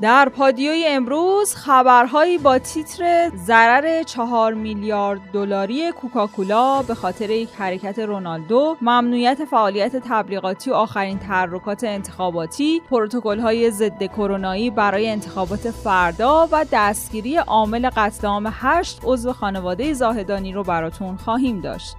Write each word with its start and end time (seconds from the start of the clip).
در 0.00 0.28
پادیوی 0.28 0.84
امروز 0.88 1.54
خبرهایی 1.54 2.38
با 2.38 2.58
تیتر 2.58 3.30
ضرر 3.36 4.02
چهار 4.02 4.54
میلیارد 4.54 5.20
دلاری 5.32 5.92
کوکاکولا 5.92 6.82
به 6.82 6.94
خاطر 6.94 7.30
یک 7.30 7.48
حرکت 7.58 7.98
رونالدو، 7.98 8.76
ممنوعیت 8.82 9.44
فعالیت 9.44 9.96
تبلیغاتی 9.96 10.70
و 10.70 10.74
آخرین 10.74 11.18
تحرکات 11.18 11.84
انتخاباتی، 11.84 12.82
های 13.22 13.70
ضد 13.70 14.02
کرونایی 14.06 14.70
برای 14.70 15.08
انتخابات 15.08 15.70
فردا 15.70 16.48
و 16.52 16.64
دستگیری 16.72 17.36
عامل 17.36 17.90
قتل 17.96 18.26
عام 18.26 18.52
هشت 18.52 19.00
عضو 19.04 19.32
خانواده 19.32 19.92
زاهدانی 19.92 20.52
رو 20.52 20.62
براتون 20.62 21.16
خواهیم 21.16 21.60
داشت. 21.60 21.96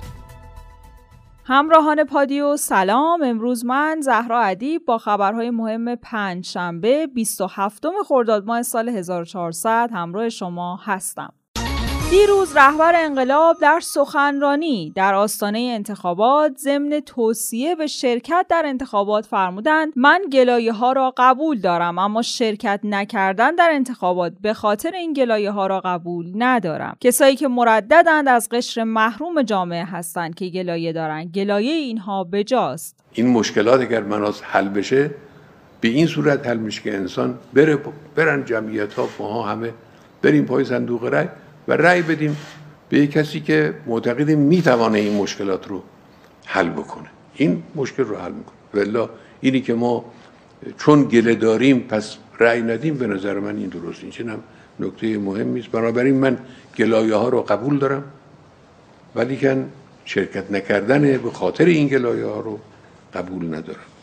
همراهان 1.50 2.04
پادیو 2.04 2.58
سلام. 2.58 3.24
امروز 3.24 3.66
من 3.66 4.02
زهرا 4.02 4.42
ادیب 4.42 4.86
با 4.86 4.98
خبرهای 4.98 5.50
مهم 5.50 5.96
پنج 5.96 6.46
شنبه 6.46 7.08
27 7.08 7.86
خرداد 8.08 8.46
ماه 8.46 8.62
سال 8.62 8.90
1400 8.90 9.90
همراه 9.94 10.30
شما 10.30 10.80
هستم. 10.84 11.34
دیروز 12.10 12.58
رهبر 12.58 12.94
انقلاب 12.96 13.58
در 13.62 13.80
سخنرانی 13.80 14.92
در 14.96 15.14
آستانه 15.14 15.60
انتخابات 15.60 16.58
ضمن 16.58 17.00
توصیه 17.00 17.76
به 17.76 17.88
شرکت 17.88 18.46
در 18.50 18.64
انتخابات 18.66 19.26
فرمودند 19.26 19.94
من 19.96 20.22
گلایه 20.34 20.74
ها 20.74 20.92
را 20.92 21.14
قبول 21.18 21.60
دارم 21.60 22.00
اما 22.00 22.22
شرکت 22.22 22.80
نکردن 22.84 23.56
در 23.56 23.70
انتخابات 23.72 24.34
به 24.42 24.54
خاطر 24.54 24.92
این 24.92 25.14
گلایه 25.14 25.52
ها 25.52 25.68
را 25.68 25.80
قبول 25.80 26.32
ندارم. 26.36 26.98
کسایی 27.00 27.36
که 27.36 27.48
مرددند 27.48 28.28
از 28.28 28.50
قشر 28.50 28.84
محروم 28.84 29.42
جامعه 29.42 29.86
هستند 29.86 30.36
که 30.36 30.46
گلایه 30.46 30.94
دارند 30.94 31.32
گلایه 31.32 31.74
اینها 31.74 32.24
بجاست. 32.24 33.00
این 33.14 33.28
مشکلات 33.28 33.82
اگر 33.82 34.04
مناس 34.04 34.42
حل 34.44 34.68
بشه 34.70 35.12
به 35.82 35.88
این 35.88 36.08
صورت 36.08 36.48
حل 36.48 36.58
میشه 36.58 36.82
که 36.82 36.96
انسان 36.96 37.38
بره 37.54 37.80
برن 38.16 38.46
جمعیت 38.46 38.94
ها 38.94 39.10
ما 39.20 39.44
همه 39.44 39.74
بریم 40.22 40.46
پای 40.46 40.66
صندوق 40.66 41.04
رای 41.04 41.28
و 41.68 41.74
رأی 41.74 42.02
بدیم 42.02 42.38
به 42.90 43.08
کسی 43.08 43.40
که 43.40 43.74
معتقد 43.86 44.32
می‌توانه 44.32 45.00
این 45.00 45.18
مشکلات 45.18 45.68
رو 45.68 45.84
حل 46.46 46.70
بکنه. 46.70 47.08
این 47.36 47.64
مشکل 47.76 48.04
رو 48.04 48.18
حل 48.18 48.32
می‌کنه. 48.32 48.56
ولی 48.74 49.08
اینی 49.42 49.62
که 49.62 49.74
ما 49.74 50.06
چون 50.78 51.04
گله 51.04 51.36
داریم 51.36 51.80
پس 51.80 52.18
رأی 52.40 52.62
ندیم 52.62 52.98
به 52.98 53.08
نظر 53.08 53.40
من 53.40 53.58
این 53.58 53.68
درست 53.68 54.04
این 54.04 54.30
هم 54.30 54.40
نکته 54.80 55.18
مهمی 55.18 55.60
است 55.60 55.70
بنابراین 55.70 56.16
من 56.16 56.38
گلایه 56.78 57.16
ها 57.16 57.30
رو 57.30 57.42
قبول 57.42 57.78
دارم 57.78 58.04
ولی 59.16 59.38
که 59.38 59.66
شرکت 60.06 60.52
نکردن 60.52 61.18
به 61.18 61.32
خاطر 61.32 61.66
این 61.66 61.88
گلایه 61.88 62.26
ها 62.26 62.40
رو 62.40 62.60
قبول 63.14 63.46
ندارم. 63.46 63.97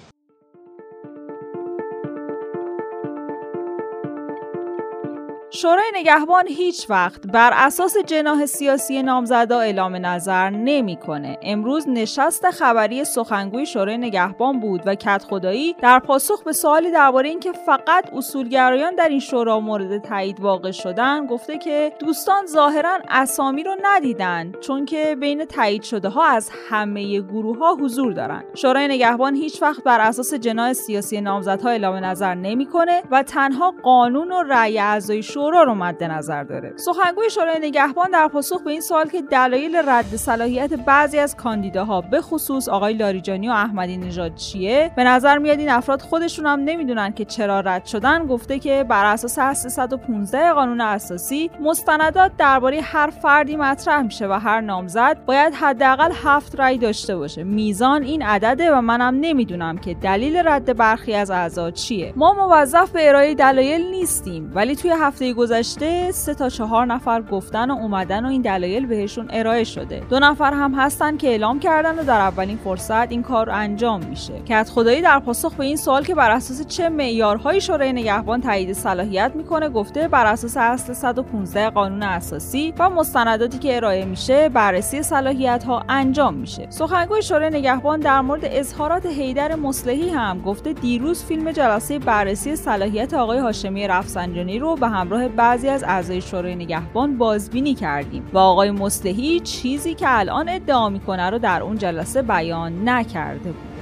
شورای 5.64 5.92
نگهبان 5.94 6.48
هیچ 6.48 6.90
وقت 6.90 7.26
بر 7.26 7.50
اساس 7.54 7.96
جناح 8.06 8.46
سیاسی 8.46 9.02
نامزدا 9.02 9.60
اعلام 9.60 10.06
نظر 10.06 10.50
نمی‌کنه. 10.50 11.38
امروز 11.42 11.88
نشست 11.88 12.50
خبری 12.50 13.04
سخنگوی 13.04 13.66
شورای 13.66 13.98
نگهبان 13.98 14.60
بود 14.60 14.82
و 14.86 14.94
کت 14.94 15.24
خدایی 15.28 15.76
در 15.82 15.98
پاسخ 15.98 16.42
به 16.42 16.52
سوالی 16.52 16.90
درباره 16.90 17.28
اینکه 17.28 17.52
فقط 17.52 18.12
اصولگرایان 18.12 18.94
در 18.94 19.08
این 19.08 19.20
شورا 19.20 19.60
مورد 19.60 20.02
تایید 20.02 20.40
واقع 20.40 20.70
شدن 20.70 21.26
گفته 21.26 21.58
که 21.58 21.92
دوستان 21.98 22.46
ظاهرا 22.46 22.98
اسامی 23.08 23.62
رو 23.62 23.76
ندیدن 23.82 24.52
چون 24.60 24.84
که 24.84 25.16
بین 25.20 25.44
تایید 25.44 25.82
شده 25.82 26.08
ها 26.08 26.24
از 26.24 26.50
همه 26.70 27.20
گروه 27.20 27.58
ها 27.58 27.74
حضور 27.74 28.12
دارن. 28.12 28.44
شورای 28.54 28.88
نگهبان 28.88 29.34
هیچ 29.34 29.62
وقت 29.62 29.84
بر 29.84 30.00
اساس 30.00 30.34
جناح 30.34 30.72
سیاسی 30.72 31.20
نامزدها 31.20 31.70
اعلام 31.70 32.04
نظر 32.04 32.34
نمی‌کنه 32.34 33.02
و 33.10 33.22
تنها 33.22 33.74
قانون 33.82 34.32
و 34.32 34.42
رأی 34.42 34.78
اعضای 34.78 35.22
شورا 35.22 35.53
رو 35.62 35.74
مد 35.74 36.04
نظر 36.04 36.44
داره. 36.44 36.72
سخنگوی 36.76 37.30
شورای 37.30 37.58
نگهبان 37.58 38.10
در 38.10 38.28
پاسخ 38.28 38.62
به 38.62 38.70
این 38.70 38.80
سوال 38.80 39.08
که 39.08 39.22
دلایل 39.22 39.76
رد 39.76 40.16
صلاحیت 40.16 40.72
بعضی 40.72 41.18
از 41.18 41.36
کاندیداها 41.36 42.00
به 42.00 42.20
خصوص 42.20 42.68
آقای 42.68 42.94
لاریجانی 42.94 43.48
و 43.48 43.52
احمدی 43.52 43.96
نژاد 43.96 44.34
چیه؟ 44.34 44.90
به 44.96 45.04
نظر 45.04 45.38
میاد 45.38 45.58
این 45.58 45.70
افراد 45.70 46.02
خودشون 46.02 46.46
هم 46.46 46.60
نمی‌دونن 46.60 47.12
که 47.12 47.24
چرا 47.24 47.60
رد 47.60 47.84
شدن. 47.84 48.26
گفته 48.26 48.58
که 48.58 48.84
بر 48.88 49.04
اساس 49.04 49.38
315 49.38 50.52
قانون 50.52 50.80
اساسی 50.80 51.50
مستندات 51.60 52.32
درباره 52.38 52.80
هر 52.80 53.10
فردی 53.10 53.56
مطرح 53.56 54.02
میشه 54.02 54.26
و 54.28 54.32
هر 54.32 54.60
نامزد 54.60 55.24
باید 55.26 55.54
حداقل 55.54 56.12
هفت 56.24 56.60
رأی 56.60 56.78
داشته 56.78 57.16
باشه. 57.16 57.44
میزان 57.44 58.02
این 58.02 58.22
عدده 58.22 58.72
و 58.72 58.80
منم 58.80 59.18
نمی‌دونم 59.20 59.78
که 59.78 59.94
دلیل 59.94 60.36
رد 60.36 60.76
برخی 60.76 61.14
از 61.14 61.30
اعضا 61.30 61.70
چیه. 61.70 62.12
ما 62.16 62.32
موظف 62.32 62.90
به 62.90 63.08
ارائه 63.08 63.34
دلایل 63.34 63.90
نیستیم 63.90 64.52
ولی 64.54 64.76
توی 64.76 64.90
هفته 64.90 65.33
گذشته 65.34 66.12
سه 66.12 66.34
تا 66.34 66.48
چهار 66.48 66.86
نفر 66.86 67.22
گفتن 67.22 67.70
و 67.70 67.74
اومدن 67.74 68.24
و 68.24 68.28
این 68.28 68.42
دلایل 68.42 68.86
بهشون 68.86 69.28
ارائه 69.30 69.64
شده. 69.64 70.02
دو 70.10 70.18
نفر 70.18 70.52
هم 70.52 70.74
هستن 70.74 71.16
که 71.16 71.28
اعلام 71.28 71.58
کردن 71.58 71.98
و 71.98 72.04
در 72.04 72.20
اولین 72.20 72.56
فرصت 72.56 73.10
این 73.10 73.22
کار 73.22 73.50
انجام 73.50 74.04
میشه. 74.04 74.42
کت 74.48 74.70
خدایی 74.70 75.02
در 75.02 75.18
پاسخ 75.18 75.54
به 75.54 75.64
این 75.64 75.76
سوال 75.76 76.04
که 76.04 76.14
بر 76.14 76.30
اساس 76.30 76.66
چه 76.66 76.88
معیارهایی 76.88 77.60
شورای 77.60 77.92
نگهبان 77.92 78.40
تایید 78.40 78.72
صلاحیت 78.72 79.32
می‌کنه 79.34 79.68
گفته 79.68 80.08
بر 80.08 80.26
اساس 80.26 80.56
اصل 80.56 80.92
115 80.92 81.70
قانون 81.70 82.02
اساسی 82.02 82.74
و 82.78 82.90
مستنداتی 82.90 83.58
که 83.58 83.76
ارائه 83.76 84.04
میشه 84.04 84.48
بررسی 84.48 85.02
صلاحیت 85.02 85.64
ها 85.64 85.82
انجام 85.88 86.34
میشه. 86.34 86.66
سخنگوی 86.70 87.22
شورای 87.22 87.50
نگهبان 87.50 88.00
در 88.00 88.20
مورد 88.20 88.44
اظهارات 88.44 89.06
حیدر 89.06 89.54
مصلحی 89.54 90.10
هم 90.10 90.42
گفته 90.42 90.72
دیروز 90.72 91.24
فیلم 91.24 91.52
جلسه 91.52 91.98
بررسی 91.98 92.56
صلاحیت 92.56 93.14
آقای 93.14 93.38
هاشمی 93.38 93.88
رفسنجانی 93.88 94.58
رو 94.58 94.76
به 94.76 94.88
همراه 94.88 95.23
بعضی 95.28 95.68
از 95.68 95.84
اعضای 95.84 96.20
شورای 96.20 96.54
نگهبان 96.54 97.18
بازبینی 97.18 97.74
کردیم 97.74 98.30
و 98.32 98.38
آقای 98.38 98.70
مصلحی 98.70 99.40
چیزی 99.40 99.94
که 99.94 100.06
الان 100.08 100.48
ادعا 100.48 100.88
می‌کنه 100.88 101.30
رو 101.30 101.38
در 101.38 101.62
اون 101.62 101.78
جلسه 101.78 102.22
بیان 102.22 102.88
نکرده 102.88 103.52
بود. 103.52 103.73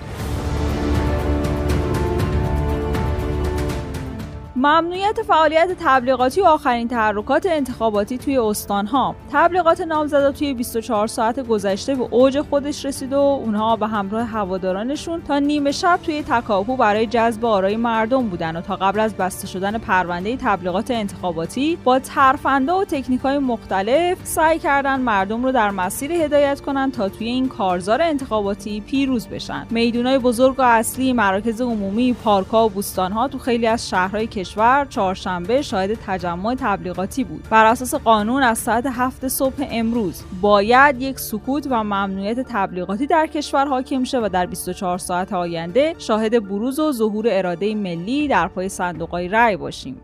ممنوعیت 4.62 5.23
فعالیت 5.23 5.77
تبلیغاتی 5.81 6.41
و 6.41 6.45
آخرین 6.45 6.89
تحرکات 6.89 7.47
انتخاباتی 7.47 8.19
توی 8.19 8.39
استانها. 8.39 9.15
تبلیغات 9.33 9.81
نامزدا 9.81 10.33
توی 10.33 10.55
24 10.55 11.06
ساعت 11.06 11.41
گذشته 11.41 11.95
به 11.95 12.03
اوج 12.11 12.41
خودش 12.41 12.84
رسید 12.84 13.12
و 13.12 13.19
اونها 13.19 13.77
به 13.77 13.87
همراه 13.87 14.27
هوادارانشون 14.27 15.23
تا 15.23 15.39
نیمه 15.39 15.73
شب 15.73 16.00
توی 16.03 16.23
تکاپو 16.23 16.77
برای 16.77 17.06
جذب 17.06 17.45
آرای 17.45 17.77
مردم 17.77 18.28
بودن 18.28 18.56
و 18.56 18.61
تا 18.61 18.77
قبل 18.77 19.00
از 19.00 19.15
بسته 19.15 19.47
شدن 19.47 19.78
پرونده 19.78 20.37
تبلیغات 20.37 20.91
انتخاباتی 20.91 21.79
با 21.84 21.99
ترفنده 21.99 22.73
و 22.73 22.84
تکنیک 22.84 23.21
های 23.21 23.39
مختلف 23.39 24.19
سعی 24.25 24.59
کردن 24.59 25.00
مردم 25.00 25.44
رو 25.44 25.53
در 25.53 25.71
مسیر 25.71 26.12
هدایت 26.12 26.61
کنن 26.61 26.91
تا 26.91 27.09
توی 27.09 27.27
این 27.27 27.49
کارزار 27.49 28.03
انتخاباتی 28.03 28.81
پیروز 28.81 29.29
بشن. 29.29 29.67
میدونای 29.71 30.19
بزرگ 30.19 30.55
و 30.59 30.62
اصلی 30.62 31.12
مراکز 31.12 31.61
عمومی 31.61 32.12
پارکها 32.12 32.67
و 32.67 32.71
بوستانها 32.71 33.29
تو 33.29 33.39
خیلی 33.39 33.67
از 33.67 33.89
شهرهای 33.89 34.27
کشور 34.27 34.51
چهارشنبه 34.88 35.62
شاهد 35.62 35.94
تجمع 36.06 36.54
تبلیغاتی 36.54 37.24
بود. 37.24 37.46
بر 37.50 37.64
اساس 37.66 37.94
قانون 37.94 38.42
از 38.42 38.58
ساعت 38.58 38.86
هفت 38.86 39.28
صبح 39.28 39.66
امروز 39.70 40.24
باید 40.40 41.02
یک 41.02 41.18
سکوت 41.18 41.66
و 41.70 41.84
ممنوعیت 41.84 42.40
تبلیغاتی 42.40 43.06
در 43.06 43.26
کشور 43.26 43.66
حاکم 43.66 44.04
شه 44.04 44.18
و 44.18 44.28
در 44.32 44.46
24 44.46 44.98
ساعت 44.98 45.32
آینده 45.32 45.94
شاهد 45.98 46.48
بروز 46.48 46.78
و 46.78 46.92
ظهور 46.92 47.26
اراده 47.30 47.74
ملی 47.74 48.28
در 48.28 48.48
پای 48.48 48.68
صندوقهای 48.68 49.28
رأی 49.28 49.56
باشیم. 49.56 50.00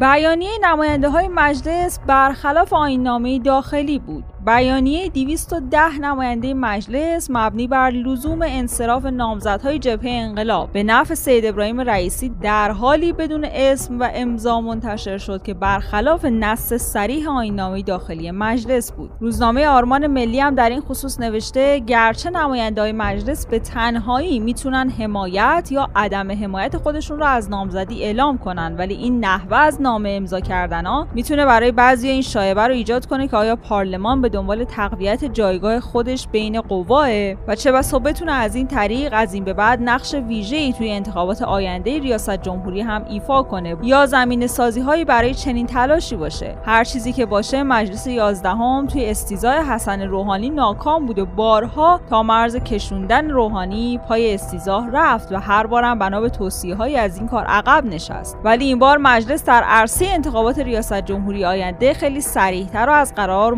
بیانیه 0.00 0.50
نماینده 0.62 1.08
های 1.08 1.28
مجلس 1.28 1.98
برخلاف 2.06 2.72
آیننامه 2.72 3.38
داخلی 3.38 3.98
بود. 3.98 4.24
بیانیه 4.48 5.08
210 5.08 5.98
نماینده 6.00 6.54
مجلس 6.54 7.28
مبنی 7.30 7.66
بر 7.66 7.90
لزوم 7.90 8.42
انصراف 8.42 9.04
نامزدهای 9.04 9.78
جبهه 9.78 10.10
انقلاب. 10.10 10.72
به 10.72 10.82
نفع 10.82 11.14
سید 11.14 11.46
ابراهیم 11.46 11.80
رئیسی 11.80 12.28
در 12.42 12.70
حالی 12.70 13.12
بدون 13.12 13.46
اسم 13.52 14.00
و 14.00 14.08
امضا 14.14 14.60
منتشر 14.60 15.18
شد 15.18 15.42
که 15.42 15.54
برخلاف 15.54 16.24
نص 16.24 16.72
صریح 16.72 17.30
آیین‌نامه 17.30 17.82
داخلی 17.82 18.30
مجلس 18.30 18.92
بود. 18.92 19.10
روزنامه 19.20 19.66
آرمان 19.66 20.06
ملی 20.06 20.40
هم 20.40 20.54
در 20.54 20.70
این 20.70 20.80
خصوص 20.80 21.20
نوشته 21.20 21.78
گرچه 21.78 22.30
نماینده 22.30 22.80
های 22.80 22.92
مجلس 22.92 23.46
به 23.46 23.58
تنهایی 23.58 24.38
می‌تونن 24.38 24.90
حمایت 24.90 25.68
یا 25.72 25.88
عدم 25.96 26.32
حمایت 26.32 26.76
خودشون 26.76 27.18
را 27.18 27.28
از 27.28 27.50
نامزدی 27.50 28.04
اعلام 28.04 28.38
کنن 28.38 28.76
ولی 28.78 28.94
این 28.94 29.24
نحوه 29.24 29.56
از 29.56 29.82
نامه 29.82 30.10
امضا 30.10 30.40
کردن 30.40 30.86
ها 30.86 31.06
می‌تونه 31.14 31.46
برای 31.46 31.72
بعضی 31.72 32.08
این 32.08 32.22
شایبه 32.22 32.62
رو 32.66 32.74
ایجاد 32.74 33.06
کنه 33.06 33.28
که 33.28 33.36
آیا 33.36 33.56
پارلمان 33.56 34.22
به 34.22 34.37
دنبال 34.38 34.64
تقویت 34.64 35.24
جایگاه 35.24 35.80
خودش 35.80 36.28
بین 36.28 36.60
قواه 36.60 37.08
و 37.48 37.54
چه 37.54 37.72
بسا 37.72 37.98
بتونه 37.98 38.32
از 38.32 38.54
این 38.54 38.66
طریق 38.66 39.12
از 39.12 39.34
این 39.34 39.44
به 39.44 39.52
بعد 39.52 39.78
نقش 39.82 40.14
ویژه‌ای 40.14 40.72
توی 40.72 40.90
انتخابات 40.90 41.42
آینده 41.42 41.98
ریاست 41.98 42.42
جمهوری 42.42 42.80
هم 42.80 43.04
ایفا 43.08 43.42
کنه 43.42 43.76
یا 43.82 44.06
زمین 44.06 44.46
سازی 44.46 44.80
هایی 44.80 45.04
برای 45.04 45.34
چنین 45.34 45.66
تلاشی 45.66 46.16
باشه. 46.16 46.54
هر 46.64 46.84
چیزی 46.84 47.12
که 47.12 47.26
باشه 47.26 47.62
مجلس 47.62 48.06
11 48.06 48.48
هم 48.48 48.86
توی 48.86 49.10
استیزای 49.10 49.58
حسن 49.58 50.02
روحانی 50.02 50.50
ناکام 50.50 51.06
بود 51.06 51.18
و 51.18 51.26
بارها 51.26 52.00
تا 52.10 52.22
مرز 52.22 52.56
کشوندن 52.56 53.30
روحانی 53.30 53.98
پای 54.08 54.34
استیزاه 54.34 54.90
رفت 54.92 55.32
و 55.32 55.36
هر 55.36 55.66
بارم 55.66 55.98
بنا 55.98 56.20
به 56.20 56.28
توصیه 56.28 56.98
از 56.98 57.18
این 57.18 57.28
کار 57.28 57.44
عقب 57.44 57.84
نشست. 57.86 58.38
ولی 58.44 58.64
این 58.64 58.78
بار 58.78 58.98
مجلس 58.98 59.44
در 59.44 59.62
عرصه 59.62 60.06
انتخابات 60.06 60.58
ریاست 60.58 61.00
جمهوری 61.00 61.44
آینده 61.44 61.94
خیلی 61.94 62.20
سریحتر 62.20 62.86
و 62.88 62.92
از 62.92 63.14
قرار 63.14 63.54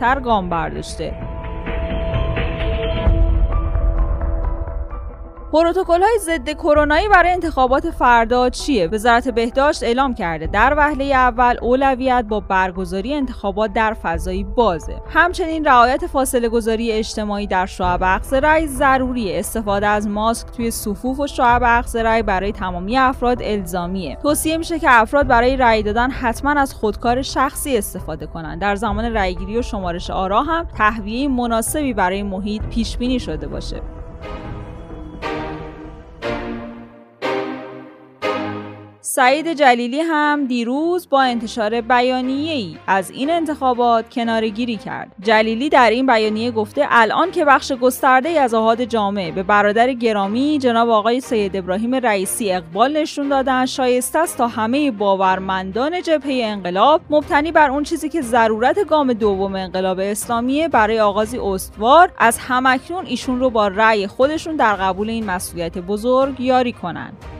موفقتر 0.00 0.20
گام 0.20 0.48
برداشته. 0.48 1.29
پروتکل 5.52 6.02
های 6.02 6.18
ضد 6.20 6.50
کرونایی 6.50 7.08
برای 7.08 7.32
انتخابات 7.32 7.90
فردا 7.90 8.50
چیه؟ 8.50 8.88
وزارت 8.88 9.28
بهداشت 9.28 9.82
اعلام 9.82 10.14
کرده 10.14 10.46
در 10.46 10.74
وهله 10.76 11.04
اول 11.04 11.56
اولویت 11.62 12.24
با 12.28 12.40
برگزاری 12.40 13.14
انتخابات 13.14 13.72
در 13.72 13.94
فضایی 13.94 14.44
بازه. 14.44 15.02
همچنین 15.08 15.64
رعایت 15.64 16.06
فاصله 16.06 16.48
گذاری 16.48 16.92
اجتماعی 16.92 17.46
در 17.46 17.66
شعب 17.66 18.02
اقص 18.02 18.32
رای 18.32 18.66
ضروریه. 18.66 19.38
استفاده 19.38 19.86
از 19.86 20.08
ماسک 20.08 20.46
توی 20.50 20.70
صفوف 20.70 21.20
و 21.20 21.26
شعب 21.26 21.62
اقص 21.64 21.96
رای 21.96 22.22
برای 22.22 22.52
تمامی 22.52 22.98
افراد 22.98 23.42
الزامیه. 23.42 24.18
توصیه 24.22 24.56
میشه 24.56 24.78
که 24.78 24.86
افراد 24.90 25.26
برای 25.26 25.56
رای 25.56 25.82
دادن 25.82 26.10
حتما 26.10 26.60
از 26.60 26.74
خودکار 26.74 27.22
شخصی 27.22 27.78
استفاده 27.78 28.26
کنند. 28.26 28.60
در 28.60 28.76
زمان 28.76 29.14
رایگیری 29.14 29.58
و 29.58 29.62
شمارش 29.62 30.10
آرا 30.10 30.42
هم 30.42 30.68
تهویه 30.78 31.28
مناسبی 31.28 31.94
برای 31.94 32.22
محیط 32.22 32.62
پیش 32.62 32.96
بینی 32.96 33.20
شده 33.20 33.48
باشه. 33.48 33.99
سعید 39.12 39.52
جلیلی 39.52 40.00
هم 40.00 40.46
دیروز 40.46 41.08
با 41.08 41.22
انتشار 41.22 41.80
بیانیه 41.80 42.52
ای 42.52 42.76
از 42.86 43.10
این 43.10 43.30
انتخابات 43.30 44.10
کنارگیری 44.10 44.76
کرد. 44.76 45.12
جلیلی 45.22 45.68
در 45.68 45.90
این 45.90 46.06
بیانیه 46.06 46.50
گفته 46.50 46.86
الان 46.90 47.30
که 47.30 47.44
بخش 47.44 47.72
گسترده 47.72 48.28
از 48.28 48.54
آهاد 48.54 48.84
جامعه 48.84 49.30
به 49.32 49.42
برادر 49.42 49.92
گرامی 49.92 50.58
جناب 50.58 50.88
آقای 50.88 51.20
سید 51.20 51.56
ابراهیم 51.56 51.94
رئیسی 51.94 52.52
اقبال 52.52 52.96
نشون 52.96 53.28
دادن 53.28 53.66
شایسته 53.66 54.18
است 54.18 54.38
تا 54.38 54.48
همه 54.48 54.90
باورمندان 54.90 56.02
جبهه 56.02 56.44
انقلاب 56.44 57.00
مبتنی 57.10 57.52
بر 57.52 57.70
اون 57.70 57.82
چیزی 57.82 58.08
که 58.08 58.22
ضرورت 58.22 58.86
گام 58.88 59.12
دوم 59.12 59.54
انقلاب 59.54 59.98
اسلامیه 59.98 60.68
برای 60.68 61.00
آغازی 61.00 61.38
استوار 61.38 62.12
از 62.18 62.38
همکنون 62.38 63.06
ایشون 63.06 63.40
رو 63.40 63.50
با 63.50 63.68
رأی 63.68 64.06
خودشون 64.06 64.56
در 64.56 64.76
قبول 64.76 65.10
این 65.10 65.24
مسئولیت 65.24 65.78
بزرگ 65.78 66.40
یاری 66.40 66.72
کنند. 66.72 67.39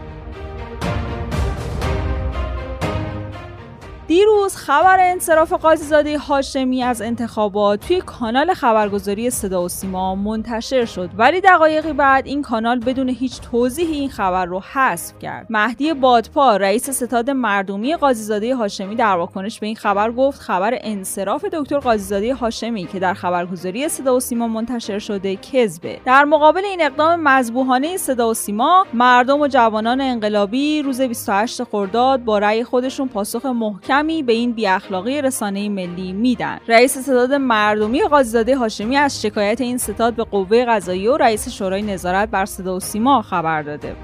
دیروز 4.11 4.57
خبر 4.57 4.97
انصراف 5.01 5.53
قاضیزاده 5.53 6.19
هاشمی 6.19 6.83
از 6.83 7.03
انتخابات 7.03 7.87
توی 7.87 8.01
کانال 8.01 8.55
خبرگزاری 8.55 9.31
صدا 9.31 9.63
و 9.63 9.69
سیما 9.69 10.15
منتشر 10.15 10.85
شد. 10.85 11.11
ولی 11.17 11.41
دقایقی 11.41 11.93
بعد 11.93 12.27
این 12.27 12.43
کانال 12.43 12.81
بدون 12.81 13.09
هیچ 13.09 13.41
توضیحی 13.41 13.95
این 13.95 14.09
خبر 14.09 14.45
رو 14.45 14.63
حذف 14.73 15.19
کرد. 15.19 15.47
مهدی 15.51 15.95
بادپا 15.95 16.57
رئیس 16.57 16.91
ستاد 16.91 17.31
مردمی 17.31 17.97
قاضیزاده 17.97 18.55
هاشمی 18.55 18.95
در 18.95 19.17
واکنش 19.17 19.61
به 19.61 19.67
این 19.67 19.77
خبر 19.77 20.13
گفت 20.13 20.41
خبر 20.41 20.79
انصراف 20.81 21.45
دکتر 21.45 21.79
قاضیزاده 21.79 22.35
هاشمی 22.35 22.87
که 22.87 22.99
در 22.99 23.15
خبرگزاری 23.15 23.89
صدا 23.89 24.17
و 24.17 24.21
سیما 24.21 24.49
منتشر 24.49 24.99
شده 24.99 25.37
کذبه. 25.37 26.01
در 26.05 26.25
مقابل 26.25 26.65
این 26.65 26.83
اقدام 26.83 27.21
مذبوحانه 27.21 27.97
صدا 27.97 28.31
و 28.31 28.35
سیما 28.35 28.87
مردم 28.95 29.41
و 29.41 29.49
جوانان 29.49 30.01
انقلابی 30.01 30.83
روز 30.83 31.01
28 31.01 31.65
خرداد 31.65 32.25
با 32.25 32.39
رأی 32.39 32.65
خودشون 32.65 33.09
پاسخ 33.09 33.47
محکم 33.47 34.00
به 34.03 34.33
این 34.33 34.53
بی 34.53 34.67
اخلاقی 34.67 35.23
رسانه 35.23 35.69
ملی 35.69 36.13
میدن. 36.13 36.59
رئیس 36.69 36.99
ستاد 36.99 37.33
مردمی 37.33 38.03
قاضیزاده 38.03 38.57
هاشمی 38.57 38.97
از 38.97 39.23
شکایت 39.23 39.61
این 39.61 39.79
ستاد 39.79 40.15
به 40.15 40.25
قوه 40.25 40.65
قضاییه 40.65 41.11
و 41.11 41.17
رئیس 41.17 41.49
شورای 41.49 41.83
نظارت 41.83 42.29
بر 42.29 42.45
صدا 42.45 42.77
و 42.77 42.81
سیما 42.81 43.23
خبر 43.23 43.63
داده. 43.63 43.97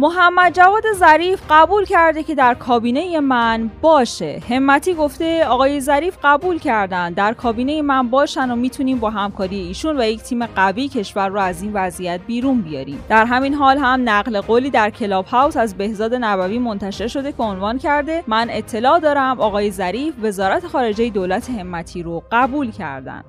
محمد 0.00 0.54
جواد 0.54 0.82
ظریف 0.94 1.42
قبول 1.50 1.84
کرده 1.84 2.22
که 2.22 2.34
در 2.34 2.54
کابینه 2.54 3.20
من 3.20 3.70
باشه. 3.80 4.42
همتی 4.50 4.94
گفته 4.94 5.44
آقای 5.44 5.80
ظریف 5.80 6.18
قبول 6.24 6.58
کردن 6.58 7.12
در 7.12 7.34
کابینه 7.34 7.82
من 7.82 8.10
باشن 8.10 8.50
و 8.50 8.56
می‌تونیم 8.56 8.98
با 8.98 9.10
همکاری 9.10 9.56
ایشون 9.56 10.00
و 10.00 10.04
یک 10.04 10.22
تیم 10.22 10.46
قوی 10.46 10.88
کشور 10.88 11.28
رو 11.28 11.40
از 11.40 11.62
این 11.62 11.72
وضعیت 11.74 12.20
بیرون 12.26 12.60
بیاریم. 12.60 13.04
در 13.08 13.24
همین 13.24 13.54
حال 13.54 13.78
هم 13.78 14.08
نقل 14.08 14.40
قولی 14.40 14.70
در 14.70 14.90
کلاب 14.90 15.26
هاوس 15.26 15.56
از 15.56 15.74
بهزاد 15.74 16.14
نبوی 16.14 16.58
منتشر 16.58 17.06
شده 17.06 17.32
که 17.32 17.42
عنوان 17.42 17.78
کرده 17.78 18.24
من 18.26 18.48
اطلاع 18.50 19.00
دارم 19.00 19.40
آقای 19.40 19.70
ظریف 19.70 20.14
وزارت 20.22 20.66
خارجه 20.66 21.10
دولت 21.10 21.50
همتی 21.50 22.02
رو 22.02 22.22
قبول 22.32 22.70
کردن. 22.70 23.24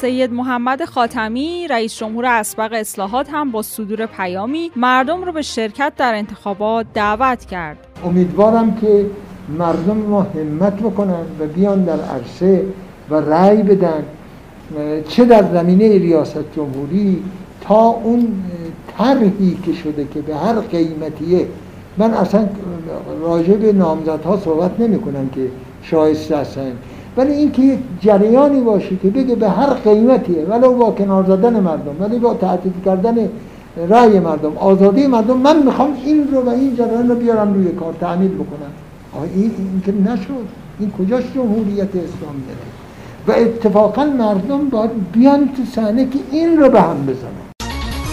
سید 0.00 0.32
محمد 0.32 0.84
خاتمی 0.84 1.66
رئیس 1.70 1.96
جمهور 1.96 2.26
اسبق 2.26 2.72
اصلاحات 2.72 3.28
هم 3.32 3.50
با 3.50 3.62
صدور 3.62 4.06
پیامی 4.06 4.70
مردم 4.76 5.24
رو 5.24 5.32
به 5.32 5.42
شرکت 5.42 5.92
در 5.96 6.14
انتخابات 6.14 6.86
دعوت 6.94 7.44
کرد. 7.44 7.78
امیدوارم 8.04 8.74
که 8.74 9.06
مردم 9.58 9.96
ما 9.96 10.22
همت 10.22 10.76
بکنن 10.76 11.24
و 11.40 11.46
بیان 11.46 11.84
در 11.84 12.00
عرصه 12.00 12.64
و 13.10 13.14
رأی 13.14 13.62
بدن 13.62 14.04
چه 15.08 15.24
در 15.24 15.44
زمینه 15.52 15.88
ریاست 15.88 16.44
جمهوری 16.56 17.22
تا 17.60 17.86
اون 17.86 18.42
طرحی 18.98 19.58
که 19.66 19.72
شده 19.72 20.06
که 20.14 20.20
به 20.20 20.36
هر 20.36 20.60
قیمتیه. 20.60 21.46
من 21.98 22.14
اصلا 22.14 22.48
راجع 23.20 23.54
به 23.54 23.72
نامزدها 23.72 24.36
صحبت 24.36 24.80
نمی 24.80 24.98
کنم 24.98 25.28
که 25.28 25.48
شایسته 25.82 26.36
هستن. 26.36 26.72
ولی 27.16 27.32
اینکه 27.32 27.62
یک 27.62 27.78
جریانی 28.00 28.60
باشه 28.60 28.96
که 28.96 29.08
بگه 29.10 29.34
به 29.34 29.48
هر 29.48 29.74
قیمتیه 29.74 30.44
ولو 30.44 30.74
با 30.74 30.90
کنار 30.90 31.24
زدن 31.24 31.60
مردم 31.60 31.96
ولی 32.00 32.18
با 32.18 32.34
تعطیل 32.34 32.72
کردن 32.84 33.28
رأی 33.88 34.20
مردم 34.20 34.56
آزادی 34.56 35.06
مردم 35.06 35.36
من 35.36 35.62
می‌خوام 35.62 35.88
این 36.04 36.28
رو 36.32 36.40
و 36.40 36.48
این 36.48 36.76
جریان 36.76 37.08
رو 37.08 37.14
بیارم 37.14 37.54
روی 37.54 37.68
کار 37.68 37.94
تعمیل 38.00 38.34
بکنم. 38.34 38.72
این, 39.34 39.50
این 39.58 39.82
که 39.84 39.92
نشد. 40.12 40.46
این 40.80 40.90
کجاش 40.90 41.24
جمهوریت 41.34 41.88
اسلامیه؟ 41.88 42.56
و 43.28 43.32
اتفاقا 43.32 44.04
مردم 44.04 44.68
باید 44.68 44.90
بیان 45.12 45.48
تو 45.48 45.64
صحنه 45.74 46.04
که 46.04 46.18
این 46.32 46.56
رو 46.58 46.70
به 46.70 46.80
هم 46.80 47.06
بزنن. 47.06 47.45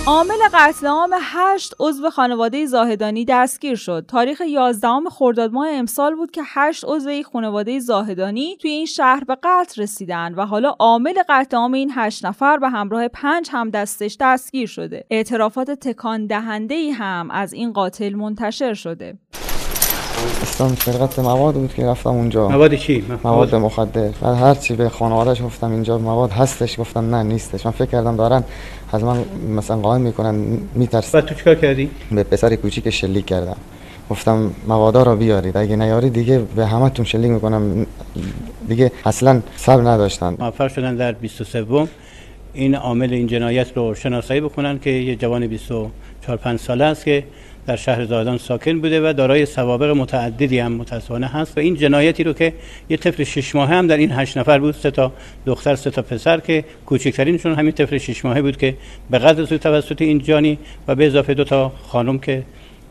عامل 0.07 0.37
قتل 0.53 0.87
عام 0.87 1.15
هشت 1.21 1.73
عضو 1.79 2.09
خانواده 2.09 2.65
زاهدانی 2.65 3.25
دستگیر 3.25 3.75
شد. 3.75 4.05
تاریخ 4.07 4.41
11 4.41 4.89
خرداد 5.11 5.51
ماه 5.51 5.67
امسال 5.69 6.15
بود 6.15 6.31
که 6.31 6.41
هشت 6.45 6.85
عضو 6.87 7.11
یک 7.11 7.25
خانواده 7.25 7.79
زاهدانی 7.79 8.57
توی 8.57 8.71
این 8.71 8.85
شهر 8.85 9.23
به 9.23 9.37
قتل 9.43 9.81
رسیدن 9.81 10.33
و 10.35 10.45
حالا 10.45 10.69
عامل 10.79 11.13
قتل 11.29 11.57
عام 11.57 11.73
این 11.73 11.91
هشت 11.95 12.25
نفر 12.25 12.57
به 12.57 12.69
همراه 12.69 13.07
پنج 13.07 13.49
هم 13.51 13.69
دستش 13.69 14.17
دستگیر 14.19 14.67
شده. 14.67 15.05
اعترافات 15.09 15.71
تکان 15.71 16.27
دهنده 16.27 16.75
ای 16.75 16.89
هم 16.89 17.31
از 17.31 17.53
این 17.53 17.73
قاتل 17.73 18.13
منتشر 18.13 18.73
شده. 18.73 19.17
داشتم 20.39 20.75
سرقت 20.75 21.19
مواد 21.19 21.53
بود 21.53 21.73
که 21.73 21.85
رفتم 21.85 22.09
اونجا. 22.09 22.49
مواد 22.49 22.75
چی؟ 22.75 23.03
مواد 23.23 23.55
مخدر. 23.55 24.09
بعد 24.21 24.35
هر 24.35 24.53
چی 24.53 24.73
به 24.75 24.89
خانوادهش 24.89 25.41
گفتم 25.41 25.71
اینجا 25.71 25.97
مواد 25.97 26.31
هستش 26.31 26.79
گفتم 26.79 27.15
نه 27.15 27.23
نیستش. 27.23 27.65
من 27.65 27.71
فکر 27.71 27.85
کردم 27.85 28.15
دارن 28.15 28.43
از 28.91 29.03
من 29.03 29.17
مثلا 29.55 29.77
قایم 29.77 30.01
می‌کنن 30.01 30.35
میترسن. 30.75 31.19
بعد 31.19 31.29
تو 31.29 31.35
چیکار 31.35 31.55
کردی؟ 31.55 31.89
به 32.11 32.23
پسر 32.23 32.55
کوچیک 32.55 32.89
شلیک 32.89 33.25
کردم. 33.25 33.57
گفتم 34.09 34.51
موادا 34.67 35.03
رو 35.03 35.15
بیارید. 35.15 35.57
اگه 35.57 35.75
نیاری 35.75 36.09
دیگه 36.09 36.39
به 36.55 36.65
همه 36.65 36.89
تون 36.89 37.05
شلیک 37.05 37.31
می‌کنم. 37.31 37.85
دیگه 38.67 38.91
اصلا 39.05 39.41
صبر 39.55 39.81
نداشتن. 39.81 40.35
موفق 40.39 40.67
شدن 40.67 40.95
در 40.95 41.11
23 41.11 41.87
این 42.53 42.75
عامل 42.75 43.13
این 43.13 43.27
جنایت 43.27 43.77
رو 43.77 43.95
شناسایی 43.95 44.41
بکنن 44.41 44.79
که 44.79 44.89
یه 44.89 45.15
جوان 45.15 45.47
24 45.47 46.37
5 46.37 46.59
ساله 46.59 46.85
است 46.85 47.05
که 47.05 47.23
در 47.67 47.75
شهر 47.75 48.05
زاهدان 48.05 48.37
ساکن 48.37 48.79
بوده 48.79 49.09
و 49.09 49.13
دارای 49.13 49.45
سوابق 49.45 49.89
متعددی 49.89 50.59
هم 50.59 50.71
متاسفانه 50.71 51.27
هست 51.27 51.57
و 51.57 51.59
این 51.59 51.75
جنایتی 51.75 52.23
رو 52.23 52.33
که 52.33 52.53
یه 52.89 52.97
طفل 52.97 53.23
شش 53.23 53.55
ماهه 53.55 53.75
هم 53.75 53.87
در 53.87 53.97
این 53.97 54.11
هشت 54.11 54.37
نفر 54.37 54.59
بود 54.59 54.73
سه 54.73 54.91
تا 54.91 55.11
دختر 55.45 55.75
سه 55.75 55.91
تا 55.91 56.01
پسر 56.01 56.39
که 56.39 56.65
کوچکترینشون 56.85 57.55
همین 57.55 57.71
طفل 57.71 57.97
شش 57.97 58.25
ماهه 58.25 58.41
بود 58.41 58.57
که 58.57 58.77
به 59.09 59.19
قدر 59.19 59.45
سوی 59.45 59.57
توسط 59.57 60.01
این 60.01 60.19
جانی 60.19 60.57
و 60.87 60.95
به 60.95 61.07
اضافه 61.07 61.33
دو 61.33 61.43
تا 61.43 61.71
خانم 61.87 62.19
که 62.19 62.43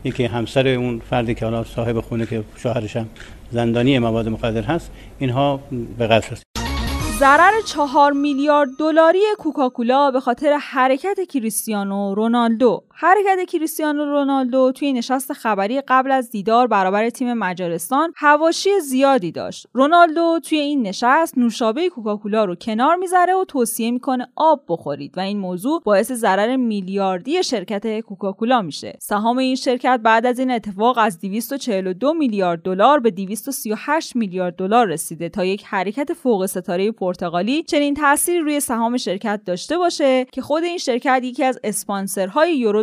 یکی 0.03 0.23
همسر 0.25 0.67
اون 0.67 1.01
فردی 1.09 1.35
که 1.35 1.45
حالا 1.45 1.63
صاحب 1.63 1.99
خونه 1.99 2.25
که 2.25 2.43
شوهرش 2.57 2.97
هم 2.97 3.09
زندانی 3.51 3.99
مواد 3.99 4.29
مخدر 4.29 4.61
هست 4.61 4.91
اینها 5.19 5.59
به 5.97 6.07
قتل 6.07 6.35
ضرر 7.19 7.61
چهار 7.65 8.11
میلیارد 8.11 8.69
دلاری 8.79 9.19
کوکاکولا 9.37 10.11
به 10.11 10.19
خاطر 10.19 10.57
حرکت 10.61 11.17
کریستیانو 11.29 12.15
رونالدو. 12.15 12.83
حرکت 12.95 13.49
کریستیانو 13.49 14.05
رونالدو 14.05 14.71
توی 14.71 14.93
نشست 14.93 15.33
خبری 15.33 15.81
قبل 15.81 16.11
از 16.11 16.29
دیدار 16.29 16.67
برابر 16.67 17.09
تیم 17.09 17.33
مجارستان 17.33 18.13
هواشی 18.15 18.79
زیادی 18.79 19.31
داشت. 19.31 19.67
رونالدو 19.73 20.39
توی 20.39 20.57
این 20.57 20.81
نشست 20.81 21.37
نوشابه 21.37 21.89
کوکاکولا 21.89 22.45
رو 22.45 22.55
کنار 22.55 22.95
می‌ذاره 22.95 23.33
و 23.35 23.45
توصیه 23.45 23.91
می‌کنه 23.91 24.27
آب 24.35 24.63
بخورید 24.67 25.17
و 25.17 25.19
این 25.19 25.39
موضوع 25.39 25.81
باعث 25.83 26.11
ضرر 26.11 26.55
میلیاردی 26.55 27.43
شرکت 27.43 27.99
کوکاکولا 27.99 28.61
میشه. 28.61 28.97
سهام 29.01 29.37
این 29.37 29.55
شرکت 29.55 29.99
بعد 30.03 30.25
از 30.25 30.39
این 30.39 30.51
اتفاق 30.51 30.97
از 30.97 31.19
242 31.19 32.13
میلیارد 32.13 32.61
دلار 32.61 32.99
به 32.99 33.11
238 33.11 34.15
میلیارد 34.15 34.55
دلار 34.55 34.87
رسیده 34.87 35.29
تا 35.29 35.45
یک 35.45 35.63
حرکت 35.65 36.13
فوق 36.13 36.45
ستاره 36.45 36.91
پرتغالی 36.91 37.63
چنین 37.63 37.93
تاثیری 37.93 38.39
روی 38.39 38.59
سهام 38.59 38.97
شرکت 38.97 39.41
داشته 39.45 39.77
باشه 39.77 40.25
که 40.31 40.41
خود 40.41 40.63
این 40.63 40.77
شرکت 40.77 41.21
یکی 41.23 41.43
از 41.43 41.59
اسپانسرهای 41.63 42.57
یورو 42.57 42.82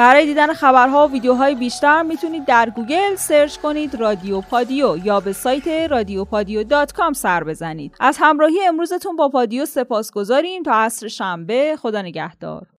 برای 0.00 0.26
دیدن 0.26 0.52
خبرها 0.52 1.08
و 1.08 1.12
ویدیوهای 1.12 1.54
بیشتر 1.54 2.02
می‌تونید 2.02 2.44
در 2.44 2.70
گوگل 2.70 3.14
search 3.16 3.56
کنید 3.56 3.94
رادیو 3.94 4.40
پادیو 4.40 4.96
یا 4.96 5.20
به 5.20 5.32
سایت 5.32 5.68
رادیو 5.68 6.24
پادیو 6.24 6.64
dot 6.64 6.92
com 6.92 7.12
سر 7.12 7.44
بزنید. 7.44 7.96
از 8.00 8.16
همراهی 8.20 8.60
امروزتون 8.66 9.16
با 9.16 9.28
پادیو 9.28 9.66
سپاسگزاریم 9.66 10.62
تا 10.62 10.72
عصر 10.72 11.08
شنبه 11.08 11.76
خدا 11.76 12.02
نگهدار. 12.02 12.66